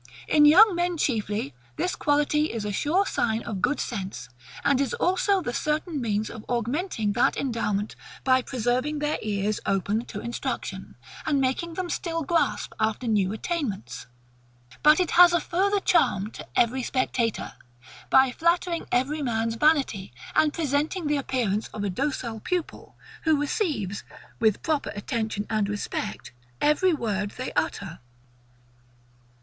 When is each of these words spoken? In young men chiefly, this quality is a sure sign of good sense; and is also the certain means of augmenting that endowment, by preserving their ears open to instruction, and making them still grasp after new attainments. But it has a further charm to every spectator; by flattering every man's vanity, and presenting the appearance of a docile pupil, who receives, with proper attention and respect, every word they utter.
In 0.27 0.45
young 0.45 0.73
men 0.73 0.97
chiefly, 0.97 1.53
this 1.75 1.95
quality 1.95 2.51
is 2.51 2.65
a 2.65 2.71
sure 2.71 3.05
sign 3.05 3.43
of 3.43 3.61
good 3.61 3.79
sense; 3.79 4.29
and 4.63 4.81
is 4.81 4.95
also 4.95 5.43
the 5.43 5.53
certain 5.53 6.01
means 6.01 6.27
of 6.27 6.43
augmenting 6.49 7.11
that 7.13 7.37
endowment, 7.37 7.95
by 8.23 8.41
preserving 8.41 8.97
their 8.97 9.19
ears 9.21 9.59
open 9.63 10.05
to 10.05 10.19
instruction, 10.19 10.95
and 11.23 11.39
making 11.39 11.75
them 11.75 11.87
still 11.91 12.23
grasp 12.23 12.73
after 12.79 13.05
new 13.07 13.31
attainments. 13.31 14.07
But 14.81 14.99
it 14.99 15.11
has 15.11 15.33
a 15.33 15.39
further 15.39 15.79
charm 15.79 16.31
to 16.31 16.47
every 16.55 16.81
spectator; 16.81 17.53
by 18.09 18.31
flattering 18.31 18.87
every 18.91 19.21
man's 19.21 19.53
vanity, 19.53 20.13
and 20.33 20.51
presenting 20.51 21.05
the 21.05 21.17
appearance 21.17 21.67
of 21.75 21.83
a 21.83 21.91
docile 21.91 22.39
pupil, 22.39 22.95
who 23.25 23.39
receives, 23.39 24.03
with 24.39 24.63
proper 24.63 24.89
attention 24.95 25.45
and 25.47 25.69
respect, 25.69 26.31
every 26.59 26.91
word 26.93 27.33
they 27.37 27.53
utter. 27.53 27.99